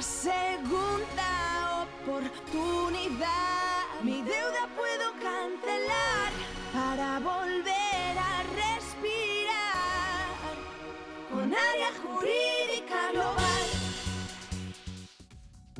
una 0.00 0.06
segunda 0.06 1.82
oportunidad. 1.82 3.28
Mi 4.02 4.22
deuda 4.22 4.66
puedo 4.74 5.12
cancelar 5.20 6.32
para 6.72 7.18
volver 7.18 8.16
a 8.16 8.42
respirar 8.54 10.24
con 11.30 11.52
área 11.52 11.90
jurídica 12.02 13.12
global. 13.12 13.62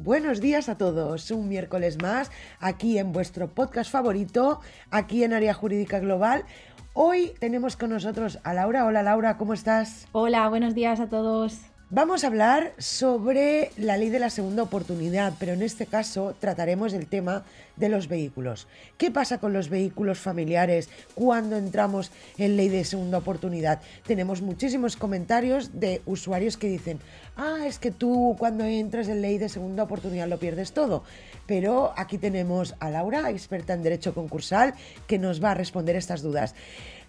Buenos 0.02 0.40
días 0.42 0.68
a 0.68 0.76
todos, 0.76 1.30
un 1.30 1.48
miércoles 1.48 1.96
más 2.02 2.30
aquí 2.58 2.98
en 2.98 3.12
vuestro 3.12 3.48
podcast 3.48 3.90
favorito, 3.90 4.60
aquí 4.90 5.24
en 5.24 5.32
Área 5.32 5.54
Jurídica 5.54 5.98
Global. 5.98 6.44
Hoy 6.92 7.32
tenemos 7.38 7.76
con 7.76 7.88
nosotros 7.88 8.38
a 8.44 8.52
Laura. 8.52 8.84
Hola 8.84 9.02
Laura, 9.02 9.38
¿cómo 9.38 9.54
estás? 9.54 10.08
Hola, 10.12 10.46
buenos 10.50 10.74
días 10.74 11.00
a 11.00 11.08
todos. 11.08 11.70
Vamos 11.92 12.22
a 12.22 12.28
hablar 12.28 12.72
sobre 12.78 13.72
la 13.76 13.96
ley 13.96 14.10
de 14.10 14.20
la 14.20 14.30
segunda 14.30 14.62
oportunidad, 14.62 15.32
pero 15.40 15.54
en 15.54 15.62
este 15.62 15.86
caso 15.86 16.36
trataremos 16.38 16.92
el 16.92 17.08
tema 17.08 17.42
de 17.74 17.88
los 17.88 18.06
vehículos. 18.06 18.68
¿Qué 18.96 19.10
pasa 19.10 19.38
con 19.38 19.52
los 19.52 19.68
vehículos 19.68 20.20
familiares 20.20 20.88
cuando 21.16 21.56
entramos 21.56 22.12
en 22.38 22.56
ley 22.56 22.68
de 22.68 22.84
segunda 22.84 23.18
oportunidad? 23.18 23.80
Tenemos 24.06 24.40
muchísimos 24.40 24.94
comentarios 24.94 25.80
de 25.80 26.00
usuarios 26.06 26.56
que 26.56 26.68
dicen, 26.68 27.00
ah, 27.36 27.64
es 27.66 27.80
que 27.80 27.90
tú 27.90 28.36
cuando 28.38 28.62
entras 28.62 29.08
en 29.08 29.20
ley 29.20 29.38
de 29.38 29.48
segunda 29.48 29.82
oportunidad 29.82 30.28
lo 30.28 30.38
pierdes 30.38 30.70
todo. 30.70 31.02
Pero 31.48 31.92
aquí 31.96 32.18
tenemos 32.18 32.76
a 32.78 32.88
Laura, 32.90 33.28
experta 33.30 33.72
en 33.72 33.82
derecho 33.82 34.14
concursal, 34.14 34.74
que 35.08 35.18
nos 35.18 35.42
va 35.42 35.50
a 35.50 35.54
responder 35.54 35.96
estas 35.96 36.22
dudas. 36.22 36.54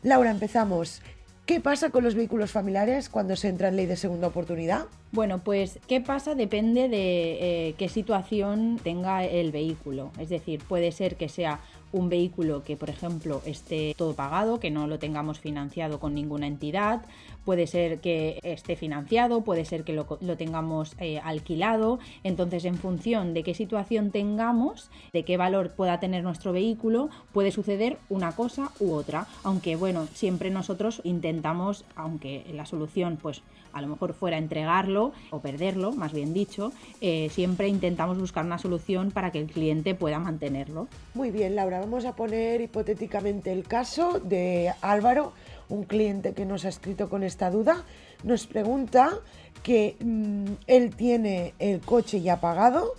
Laura, 0.02 0.32
empezamos. 0.32 1.04
¿Qué 1.46 1.60
pasa 1.60 1.90
con 1.90 2.04
los 2.04 2.16
vehículos 2.16 2.52
familiares 2.52 3.10
cuando 3.10 3.36
se 3.36 3.50
entra 3.50 3.68
en 3.68 3.76
ley 3.76 3.86
de 3.86 3.98
segunda 3.98 4.28
oportunidad? 4.28 4.86
Bueno, 5.14 5.40
pues 5.44 5.78
qué 5.90 6.00
pasa 6.00 6.36
depende 6.36 6.88
de 6.88 7.68
eh, 7.68 7.76
qué 7.78 7.90
situación 7.90 8.80
tenga 8.82 9.26
el 9.26 9.52
vehículo. 9.52 10.12
Es 10.18 10.30
decir, 10.30 10.64
puede 10.66 10.94
ser 10.94 11.18
que 11.18 11.28
sea 11.28 11.60
un 11.92 12.08
vehículo 12.08 12.64
que, 12.64 12.78
por 12.78 12.90
ejemplo, 12.90 13.42
esté 13.46 13.94
todo 13.98 14.14
pagado, 14.14 14.62
que 14.62 14.72
no 14.72 14.88
lo 14.88 15.00
tengamos 15.00 15.40
financiado 15.40 16.00
con 16.00 16.14
ninguna 16.14 16.48
entidad, 16.48 17.02
puede 17.44 17.68
ser 17.68 18.00
que 18.00 18.40
esté 18.44 18.78
financiado, 18.78 19.42
puede 19.42 19.66
ser 19.66 19.84
que 19.84 19.92
lo, 19.92 20.06
tengamos 20.38 20.96
eh, 21.00 21.20
alquilado. 21.22 22.00
Entonces, 22.24 22.64
en 22.64 22.78
función 22.78 23.34
de 23.34 23.44
qué 23.44 23.54
situación 23.54 24.12
tengamos, 24.12 24.90
de 25.12 25.24
qué 25.24 25.36
valor 25.36 25.72
pueda 25.72 26.00
tener 26.00 26.24
nuestro 26.24 26.54
vehículo, 26.54 27.10
puede 27.34 27.52
suceder 27.52 27.98
una 28.08 28.32
cosa 28.32 28.72
u 28.80 28.94
otra. 28.94 29.28
Aunque, 29.44 29.76
bueno, 29.76 30.08
siempre 30.14 30.50
nosotros 30.52 31.02
intentamos, 31.04 31.84
aunque 31.98 32.46
la 32.54 32.66
solución, 32.66 33.18
pues 33.22 33.42
a 33.74 33.82
lo 33.82 33.88
mejor 33.88 34.14
fuera 34.14 34.38
entregarlo 34.38 35.01
o 35.30 35.40
perderlo, 35.40 35.92
más 35.92 36.14
bien 36.14 36.34
dicho, 36.34 36.72
eh, 37.02 37.30
siempre 37.32 37.68
intentamos 37.68 38.18
buscar 38.20 38.46
una 38.46 38.58
solución 38.58 39.12
para 39.12 39.32
que 39.32 39.40
el 39.40 39.48
cliente 39.48 39.96
pueda 39.96 40.20
mantenerlo. 40.20 40.88
Muy 41.14 41.32
bien, 41.32 41.56
Laura, 41.56 41.80
vamos 41.80 42.06
a 42.06 42.16
poner 42.16 42.62
hipotéticamente 42.62 43.52
el 43.52 43.64
caso 43.64 44.20
de 44.20 44.74
Álvaro, 44.82 45.34
un 45.70 45.84
cliente 45.84 46.34
que 46.34 46.46
nos 46.46 46.66
ha 46.66 46.70
escrito 46.70 47.10
con 47.10 47.24
esta 47.24 47.50
duda, 47.50 47.84
nos 48.24 48.46
pregunta 48.46 49.12
que 49.64 49.96
mm, 50.00 50.46
él 50.68 50.96
tiene 50.96 51.54
el 51.60 51.82
coche 51.82 52.22
ya 52.22 52.40
pagado, 52.40 52.94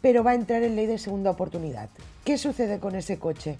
pero 0.00 0.22
va 0.24 0.32
a 0.32 0.34
entrar 0.34 0.62
en 0.62 0.76
ley 0.76 0.86
de 0.86 0.98
segunda 0.98 1.30
oportunidad. 1.30 1.88
¿Qué 2.24 2.38
sucede 2.38 2.78
con 2.78 2.94
ese 2.94 3.18
coche? 3.18 3.58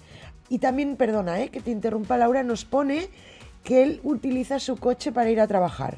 Y 0.49 0.59
también, 0.59 0.95
perdona, 0.95 1.41
eh, 1.41 1.49
que 1.49 1.61
te 1.61 1.71
interrumpa 1.71 2.17
Laura, 2.17 2.43
nos 2.43 2.65
pone 2.65 3.09
que 3.63 3.83
él 3.83 3.99
utiliza 4.03 4.59
su 4.59 4.77
coche 4.77 5.11
para 5.11 5.31
ir 5.31 5.41
a 5.41 5.47
trabajar. 5.47 5.97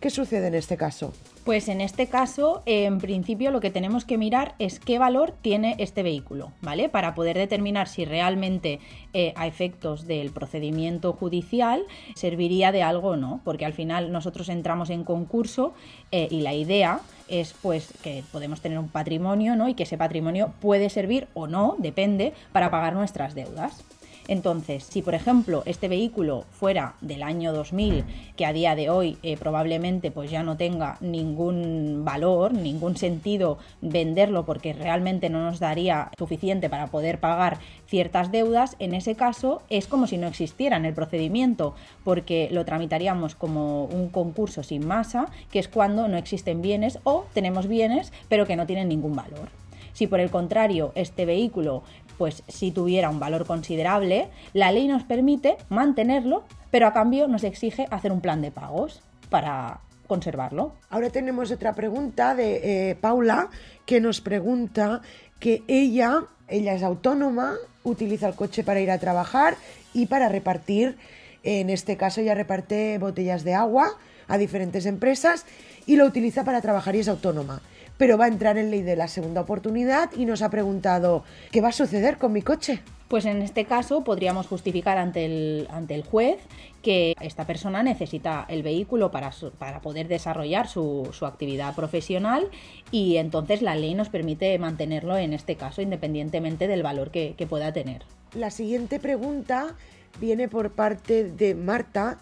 ¿Qué 0.00 0.10
sucede 0.10 0.46
en 0.46 0.54
este 0.54 0.76
caso? 0.76 1.12
Pues 1.48 1.70
en 1.70 1.80
este 1.80 2.08
caso, 2.08 2.62
en 2.66 2.98
principio 2.98 3.50
lo 3.50 3.60
que 3.60 3.70
tenemos 3.70 4.04
que 4.04 4.18
mirar 4.18 4.54
es 4.58 4.78
qué 4.78 4.98
valor 4.98 5.32
tiene 5.40 5.76
este 5.78 6.02
vehículo, 6.02 6.52
¿vale? 6.60 6.90
Para 6.90 7.14
poder 7.14 7.38
determinar 7.38 7.88
si 7.88 8.04
realmente 8.04 8.80
eh, 9.14 9.32
a 9.34 9.46
efectos 9.46 10.06
del 10.06 10.30
procedimiento 10.30 11.14
judicial 11.14 11.86
serviría 12.14 12.70
de 12.70 12.82
algo 12.82 13.12
o 13.12 13.16
no, 13.16 13.40
porque 13.44 13.64
al 13.64 13.72
final 13.72 14.12
nosotros 14.12 14.50
entramos 14.50 14.90
en 14.90 15.04
concurso 15.04 15.72
eh, 16.12 16.28
y 16.30 16.42
la 16.42 16.52
idea 16.52 17.00
es 17.28 17.54
pues 17.62 17.94
que 18.02 18.22
podemos 18.30 18.60
tener 18.60 18.78
un 18.78 18.90
patrimonio, 18.90 19.56
¿no? 19.56 19.70
Y 19.70 19.74
que 19.74 19.84
ese 19.84 19.96
patrimonio 19.96 20.52
puede 20.60 20.90
servir 20.90 21.28
o 21.32 21.46
no, 21.46 21.76
depende, 21.78 22.34
para 22.52 22.70
pagar 22.70 22.92
nuestras 22.92 23.34
deudas. 23.34 23.82
Entonces, 24.28 24.84
si 24.84 25.00
por 25.00 25.14
ejemplo 25.14 25.62
este 25.64 25.88
vehículo 25.88 26.44
fuera 26.50 26.94
del 27.00 27.22
año 27.22 27.52
2000, 27.54 28.04
que 28.36 28.44
a 28.44 28.52
día 28.52 28.76
de 28.76 28.90
hoy 28.90 29.16
eh, 29.22 29.38
probablemente 29.38 30.10
pues 30.10 30.30
ya 30.30 30.42
no 30.42 30.58
tenga 30.58 30.98
ningún 31.00 32.02
valor, 32.04 32.52
ningún 32.52 32.96
sentido 32.96 33.58
venderlo 33.80 34.44
porque 34.44 34.74
realmente 34.74 35.30
no 35.30 35.42
nos 35.42 35.60
daría 35.60 36.10
suficiente 36.18 36.68
para 36.68 36.88
poder 36.88 37.20
pagar 37.20 37.58
ciertas 37.86 38.30
deudas, 38.30 38.76
en 38.78 38.94
ese 38.94 39.14
caso 39.14 39.62
es 39.70 39.86
como 39.86 40.06
si 40.06 40.18
no 40.18 40.26
existiera 40.26 40.76
en 40.76 40.84
el 40.84 40.92
procedimiento, 40.92 41.74
porque 42.04 42.48
lo 42.52 42.66
tramitaríamos 42.66 43.34
como 43.34 43.84
un 43.86 44.10
concurso 44.10 44.62
sin 44.62 44.86
masa, 44.86 45.30
que 45.50 45.58
es 45.58 45.68
cuando 45.68 46.06
no 46.06 46.18
existen 46.18 46.60
bienes 46.60 46.98
o 47.04 47.24
tenemos 47.32 47.66
bienes 47.66 48.12
pero 48.28 48.46
que 48.46 48.56
no 48.56 48.66
tienen 48.66 48.88
ningún 48.88 49.16
valor. 49.16 49.48
Si 49.92 50.06
por 50.06 50.20
el 50.20 50.30
contrario 50.30 50.92
este 50.94 51.24
vehículo 51.24 51.82
pues 52.18 52.42
si 52.48 52.72
tuviera 52.72 53.08
un 53.08 53.20
valor 53.20 53.46
considerable, 53.46 54.28
la 54.52 54.72
ley 54.72 54.88
nos 54.88 55.04
permite 55.04 55.56
mantenerlo, 55.70 56.44
pero 56.70 56.88
a 56.88 56.92
cambio 56.92 57.28
nos 57.28 57.44
exige 57.44 57.86
hacer 57.90 58.12
un 58.12 58.20
plan 58.20 58.42
de 58.42 58.50
pagos 58.50 59.00
para 59.30 59.80
conservarlo. 60.08 60.72
Ahora 60.90 61.10
tenemos 61.10 61.50
otra 61.50 61.74
pregunta 61.74 62.34
de 62.34 62.90
eh, 62.90 62.94
Paula 62.96 63.48
que 63.86 64.00
nos 64.00 64.20
pregunta 64.20 65.00
que 65.38 65.62
ella, 65.68 66.24
ella 66.48 66.74
es 66.74 66.82
autónoma, 66.82 67.54
utiliza 67.84 68.26
el 68.26 68.34
coche 68.34 68.64
para 68.64 68.80
ir 68.80 68.90
a 68.90 68.98
trabajar 68.98 69.56
y 69.94 70.06
para 70.06 70.28
repartir, 70.28 70.98
en 71.44 71.70
este 71.70 71.96
caso 71.96 72.20
ella 72.20 72.34
reparte 72.34 72.98
botellas 72.98 73.44
de 73.44 73.54
agua 73.54 73.96
a 74.26 74.38
diferentes 74.38 74.86
empresas 74.86 75.46
y 75.86 75.96
lo 75.96 76.04
utiliza 76.04 76.44
para 76.44 76.60
trabajar 76.60 76.96
y 76.96 77.00
es 77.00 77.08
autónoma 77.08 77.62
pero 77.98 78.16
va 78.16 78.24
a 78.24 78.28
entrar 78.28 78.56
en 78.56 78.70
ley 78.70 78.82
de 78.82 78.96
la 78.96 79.08
segunda 79.08 79.42
oportunidad 79.42 80.10
y 80.16 80.24
nos 80.24 80.40
ha 80.40 80.48
preguntado, 80.48 81.24
¿qué 81.50 81.60
va 81.60 81.68
a 81.68 81.72
suceder 81.72 82.16
con 82.16 82.32
mi 82.32 82.40
coche? 82.40 82.80
Pues 83.08 83.24
en 83.24 83.42
este 83.42 83.64
caso 83.64 84.04
podríamos 84.04 84.46
justificar 84.46 84.98
ante 84.98 85.24
el, 85.24 85.66
ante 85.70 85.94
el 85.94 86.04
juez 86.04 86.38
que 86.82 87.14
esta 87.20 87.46
persona 87.46 87.82
necesita 87.82 88.44
el 88.48 88.62
vehículo 88.62 89.10
para, 89.10 89.32
para 89.58 89.80
poder 89.80 90.08
desarrollar 90.08 90.68
su, 90.68 91.10
actividad 91.22 91.74
profesional 91.74 92.48
y 92.90 93.16
entonces 93.16 93.62
la 93.62 93.74
ley 93.74 93.94
nos 93.94 94.10
permite 94.10 94.58
mantenerlo 94.58 95.16
en 95.16 95.32
este 95.32 95.56
caso 95.56 95.82
independientemente 95.82 96.68
del 96.68 96.82
valor 96.82 97.10
que, 97.10 97.34
que 97.36 97.46
pueda 97.46 97.72
tener. 97.72 98.02
La 98.34 98.50
siguiente 98.50 99.00
pregunta 99.00 99.74
viene 100.20 100.48
por 100.48 100.70
parte 100.72 101.24
de 101.24 101.54
Marta 101.54 102.18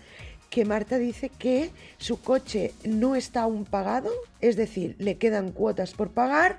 que 0.50 0.64
Marta 0.64 0.98
dice 0.98 1.28
que 1.28 1.70
su 1.98 2.20
coche 2.20 2.72
no 2.84 3.16
está 3.16 3.42
aún 3.42 3.64
pagado, 3.64 4.10
es 4.40 4.56
decir, 4.56 4.96
le 4.98 5.18
quedan 5.18 5.52
cuotas 5.52 5.92
por 5.92 6.10
pagar, 6.10 6.58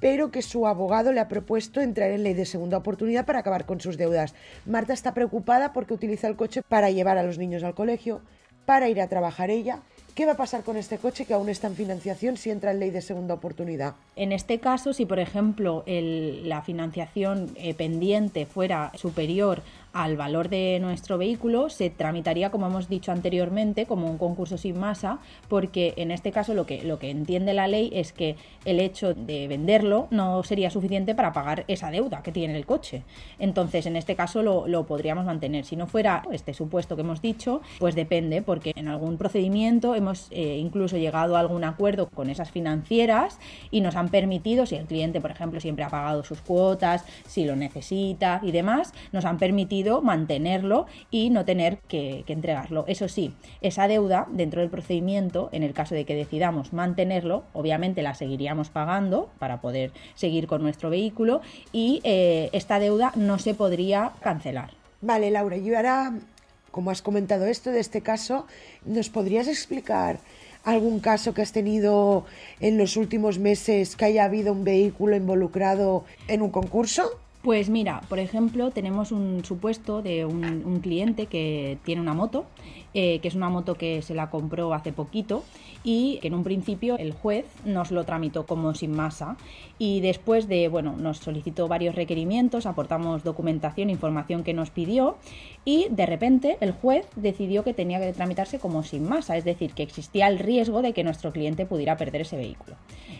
pero 0.00 0.30
que 0.30 0.42
su 0.42 0.66
abogado 0.66 1.12
le 1.12 1.20
ha 1.20 1.28
propuesto 1.28 1.80
entrar 1.80 2.10
en 2.10 2.24
ley 2.24 2.34
de 2.34 2.44
segunda 2.44 2.76
oportunidad 2.76 3.24
para 3.24 3.38
acabar 3.38 3.64
con 3.64 3.80
sus 3.80 3.96
deudas. 3.96 4.34
Marta 4.66 4.92
está 4.92 5.14
preocupada 5.14 5.72
porque 5.72 5.94
utiliza 5.94 6.28
el 6.28 6.36
coche 6.36 6.62
para 6.62 6.90
llevar 6.90 7.16
a 7.18 7.22
los 7.22 7.38
niños 7.38 7.62
al 7.62 7.74
colegio, 7.74 8.20
para 8.66 8.88
ir 8.88 9.00
a 9.00 9.08
trabajar 9.08 9.50
ella 9.50 9.80
¿Qué 10.14 10.26
va 10.26 10.32
a 10.32 10.36
pasar 10.36 10.62
con 10.62 10.76
este 10.76 10.98
coche 10.98 11.24
que 11.24 11.34
aún 11.34 11.48
está 11.48 11.66
en 11.66 11.74
financiación 11.74 12.36
si 12.36 12.50
entra 12.50 12.70
en 12.70 12.78
ley 12.78 12.90
de 12.90 13.02
segunda 13.02 13.34
oportunidad? 13.34 13.94
En 14.14 14.30
este 14.30 14.60
caso, 14.60 14.92
si 14.92 15.06
por 15.06 15.18
ejemplo 15.18 15.82
la 15.86 16.62
financiación 16.62 17.50
eh, 17.56 17.74
pendiente 17.74 18.46
fuera 18.46 18.92
superior 18.94 19.62
al 19.94 20.16
valor 20.16 20.48
de 20.48 20.78
nuestro 20.80 21.18
vehículo, 21.18 21.70
se 21.70 21.88
tramitaría, 21.88 22.50
como 22.50 22.66
hemos 22.66 22.88
dicho 22.88 23.12
anteriormente, 23.12 23.86
como 23.86 24.10
un 24.10 24.18
concurso 24.18 24.58
sin 24.58 24.78
masa, 24.78 25.20
porque 25.48 25.94
en 25.96 26.10
este 26.10 26.32
caso 26.32 26.52
lo 26.52 26.66
que, 26.66 26.82
lo 26.82 26.98
que 26.98 27.10
entiende 27.10 27.54
la 27.54 27.68
ley 27.68 27.90
es 27.94 28.12
que 28.12 28.34
el 28.64 28.80
hecho 28.80 29.14
de 29.14 29.46
venderlo 29.46 30.08
no 30.10 30.42
sería 30.42 30.70
suficiente 30.70 31.14
para 31.14 31.32
pagar 31.32 31.64
esa 31.68 31.92
deuda 31.92 32.24
que 32.24 32.32
tiene 32.32 32.56
el 32.56 32.66
coche. 32.66 33.04
Entonces, 33.38 33.86
en 33.86 33.94
este 33.94 34.16
caso 34.16 34.42
lo, 34.42 34.66
lo 34.66 34.84
podríamos 34.84 35.26
mantener. 35.26 35.64
Si 35.64 35.76
no 35.76 35.86
fuera 35.86 36.24
este 36.32 36.54
supuesto 36.54 36.96
que 36.96 37.02
hemos 37.02 37.22
dicho, 37.22 37.62
pues 37.78 37.94
depende, 37.94 38.42
porque 38.42 38.72
en 38.74 38.88
algún 38.88 39.16
procedimiento 39.16 39.94
hemos 39.94 40.26
eh, 40.32 40.58
incluso 40.58 40.96
llegado 40.96 41.36
a 41.36 41.40
algún 41.40 41.62
acuerdo 41.62 42.08
con 42.08 42.30
esas 42.30 42.50
financieras 42.50 43.38
y 43.70 43.80
nos 43.80 43.94
han 43.94 44.08
permitido, 44.08 44.66
si 44.66 44.74
el 44.74 44.86
cliente, 44.86 45.20
por 45.20 45.30
ejemplo, 45.30 45.60
siempre 45.60 45.84
ha 45.84 45.88
pagado 45.88 46.24
sus 46.24 46.40
cuotas, 46.40 47.04
si 47.28 47.44
lo 47.44 47.54
necesita 47.54 48.40
y 48.42 48.50
demás, 48.50 48.92
nos 49.12 49.24
han 49.24 49.38
permitido 49.38 49.83
mantenerlo 50.02 50.86
y 51.10 51.30
no 51.30 51.44
tener 51.44 51.78
que, 51.88 52.24
entregarlo. 52.26 52.84
Eso 52.88 53.08
sí, 53.08 53.32
esa 53.60 53.86
deuda 53.88 54.26
dentro 54.30 54.60
del 54.60 54.70
procedimiento, 54.70 55.48
en 55.52 55.62
el 55.62 55.72
caso 55.72 55.94
de 55.94 56.04
que 56.04 56.14
decidamos 56.14 56.72
mantenerlo, 56.72 57.44
obviamente 57.52 58.02
la 58.02 58.14
seguiríamos 58.14 58.70
pagando 58.70 59.30
para 59.38 59.60
poder 59.60 59.92
seguir 60.14 60.46
con 60.46 60.62
nuestro 60.62 60.90
vehículo 60.90 61.40
y 61.72 62.00
eh, 62.04 62.50
esta 62.52 62.78
deuda 62.78 63.12
no 63.14 63.38
se 63.38 63.54
podría 63.54 64.12
cancelar. 64.20 64.70
Vale, 65.00 65.30
Laura, 65.30 65.56
yo 65.56 65.76
ahora 65.76 66.14
como 66.74 66.90
has 66.90 67.02
comentado 67.02 67.46
esto 67.46 67.70
de 67.70 67.78
este 67.78 68.00
caso, 68.00 68.48
¿nos 68.84 69.08
podrías 69.08 69.46
explicar 69.46 70.18
algún 70.64 70.98
caso 70.98 71.32
que 71.32 71.40
has 71.40 71.52
tenido 71.52 72.26
en 72.58 72.78
los 72.78 72.96
últimos 72.96 73.38
meses 73.38 73.94
que 73.94 74.06
haya 74.06 74.24
habido 74.24 74.52
un 74.52 74.64
vehículo 74.64 75.14
involucrado 75.14 76.04
en 76.26 76.42
un 76.42 76.50
concurso? 76.50 77.20
Pues 77.44 77.68
mira, 77.68 78.00
por 78.08 78.20
ejemplo, 78.20 78.70
tenemos 78.70 79.12
un 79.12 79.44
supuesto 79.44 80.00
de 80.00 80.24
un, 80.24 80.80
cliente 80.80 81.26
que 81.26 81.76
tiene 81.84 82.00
una 82.00 82.14
moto, 82.14 82.46
eh, 82.94 83.18
que 83.18 83.28
es 83.28 83.34
una 83.34 83.50
moto 83.50 83.74
que 83.74 84.00
se 84.00 84.14
la 84.14 84.30
compró 84.30 84.72
hace 84.72 84.94
poquito 84.94 85.44
y 85.82 86.18
que 86.22 86.28
en 86.28 86.34
un 86.34 86.42
principio 86.42 86.96
el 86.96 87.12
juez 87.12 87.44
nos 87.66 87.90
lo 87.90 88.04
tramitó 88.04 88.46
como 88.46 88.74
sin 88.74 88.92
masa 88.92 89.36
y 89.78 90.00
después 90.00 90.48
de, 90.48 90.68
bueno, 90.68 90.96
nos 90.96 91.18
solicitó 91.18 91.68
varios 91.68 91.94
requerimientos, 91.94 92.64
aportamos 92.64 93.24
documentación, 93.24 93.90
información 93.90 94.42
que 94.42 94.54
nos 94.54 94.70
pidió 94.70 95.18
y 95.66 95.88
de 95.90 96.06
repente 96.06 96.56
el 96.62 96.72
juez 96.72 97.06
decidió 97.14 97.62
que 97.62 97.74
tenía 97.74 98.00
que 98.00 98.10
tramitarse 98.14 98.58
como 98.58 98.82
sin 98.82 99.06
masa, 99.06 99.36
es 99.36 99.44
decir, 99.44 99.74
que 99.74 99.82
existía 99.82 100.28
el 100.28 100.38
riesgo 100.38 100.80
de 100.80 100.94
que 100.94 101.04
nuestro 101.04 101.30
cliente 101.30 101.66
pudiera 101.66 101.98
perder 101.98 102.22
ese 102.22 102.38
vehículo. 102.38 102.76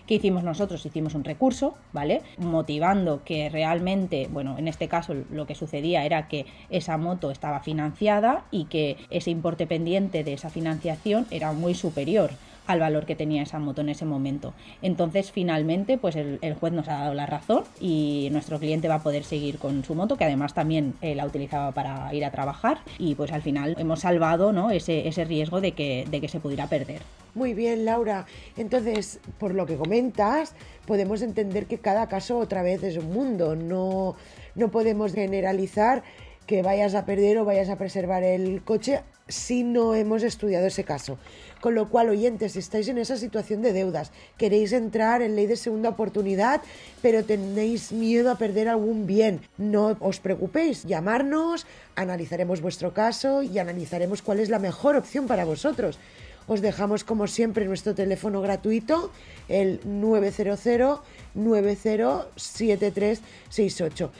¿Qué 0.06 0.16
hicimos 0.16 0.44
nosotros? 0.44 0.84
Hicimos 0.84 1.14
un 1.14 1.24
recurso, 1.24 1.74
¿vale? 1.94 2.20
Motivando 2.36 3.24
que 3.24 3.48
realmente, 3.48 4.13
bueno, 4.30 4.56
en 4.58 4.68
este 4.68 4.88
caso 4.88 5.14
lo 5.30 5.46
que 5.46 5.54
sucedía 5.54 6.04
era 6.04 6.28
que 6.28 6.46
esa 6.70 6.96
moto 6.96 7.30
estaba 7.30 7.60
financiada 7.60 8.44
y 8.50 8.64
que 8.66 8.96
ese 9.10 9.30
importe 9.30 9.66
pendiente 9.66 10.24
de 10.24 10.32
esa 10.32 10.50
financiación 10.50 11.26
era 11.30 11.52
muy 11.52 11.74
superior 11.74 12.30
al 12.66 12.80
valor 12.80 13.06
que 13.06 13.16
tenía 13.16 13.42
esa 13.42 13.58
moto 13.58 13.80
en 13.82 13.88
ese 13.88 14.04
momento. 14.04 14.54
Entonces, 14.82 15.30
finalmente, 15.32 15.98
pues 15.98 16.16
el, 16.16 16.38
juez 16.60 16.72
nos 16.72 16.88
ha 16.88 16.98
dado 16.98 17.14
la 17.14 17.26
razón 17.26 17.64
y 17.80 18.28
nuestro 18.32 18.58
cliente 18.58 18.88
va 18.88 18.96
a 18.96 19.02
poder 19.02 19.24
seguir 19.24 19.58
con 19.58 19.84
su 19.84 19.94
moto, 19.94 20.16
que 20.16 20.24
además 20.24 20.54
también 20.54 20.94
eh, 21.02 21.14
la 21.14 21.26
utilizaba 21.26 21.72
para 21.72 22.12
ir 22.14 22.24
a 22.24 22.30
trabajar 22.30 22.78
y 22.98 23.14
pues 23.14 23.32
al 23.32 23.42
final 23.42 23.76
hemos 23.78 24.00
salvado 24.00 24.52
¿no? 24.52 24.70
ese, 24.70 25.08
ese 25.08 25.24
riesgo 25.24 25.60
de 25.60 25.72
que, 25.72 26.06
de 26.10 26.20
que 26.20 26.28
se 26.28 26.40
pudiera 26.40 26.66
perder. 26.66 27.02
Muy 27.34 27.52
bien, 27.52 27.84
Laura. 27.84 28.26
Entonces, 28.56 29.18
por 29.38 29.54
lo 29.54 29.66
que 29.66 29.76
comentas, 29.76 30.54
podemos 30.86 31.20
entender 31.20 31.66
que 31.66 31.78
cada 31.78 32.08
caso 32.08 32.38
otra 32.38 32.62
vez 32.62 32.84
es 32.84 32.96
un 32.96 33.12
mundo. 33.12 33.56
No, 33.56 34.14
no 34.54 34.70
podemos 34.70 35.14
generalizar 35.14 36.04
que 36.46 36.62
vayas 36.62 36.94
a 36.94 37.04
perder 37.04 37.38
o 37.38 37.44
vayas 37.44 37.68
a 37.68 37.76
preservar 37.76 38.22
el 38.22 38.62
coche 38.62 39.02
si 39.28 39.64
no 39.64 39.94
hemos 39.94 40.22
estudiado 40.22 40.66
ese 40.66 40.84
caso. 40.84 41.18
Con 41.60 41.74
lo 41.74 41.88
cual, 41.88 42.10
oyentes, 42.10 42.52
si 42.52 42.58
estáis 42.58 42.88
en 42.88 42.98
esa 42.98 43.16
situación 43.16 43.62
de 43.62 43.72
deudas, 43.72 44.12
queréis 44.36 44.72
entrar 44.72 45.22
en 45.22 45.34
ley 45.34 45.46
de 45.46 45.56
segunda 45.56 45.88
oportunidad, 45.88 46.60
pero 47.00 47.24
tenéis 47.24 47.90
miedo 47.90 48.30
a 48.30 48.36
perder 48.36 48.68
algún 48.68 49.06
bien, 49.06 49.40
no 49.56 49.96
os 50.00 50.20
preocupéis, 50.20 50.84
llamarnos, 50.84 51.66
analizaremos 51.96 52.60
vuestro 52.60 52.92
caso 52.92 53.42
y 53.42 53.58
analizaremos 53.58 54.20
cuál 54.20 54.40
es 54.40 54.50
la 54.50 54.58
mejor 54.58 54.96
opción 54.96 55.26
para 55.26 55.46
vosotros. 55.46 55.98
Os 56.46 56.60
dejamos 56.60 57.04
como 57.04 57.26
siempre 57.26 57.64
nuestro 57.64 57.94
teléfono 57.94 58.42
gratuito, 58.42 59.10
el 59.48 59.80
900 59.84 61.00
907368. 61.34 64.12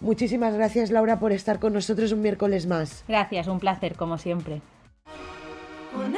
Muchísimas 0.00 0.54
gracias 0.54 0.90
Laura 0.90 1.18
por 1.18 1.32
estar 1.32 1.58
con 1.58 1.72
nosotros 1.72 2.12
un 2.12 2.22
miércoles 2.22 2.66
más. 2.66 3.04
Gracias, 3.06 3.46
un 3.46 3.60
placer 3.60 3.96
como 3.96 4.18
siempre. 4.18 4.62
Con 5.92 6.14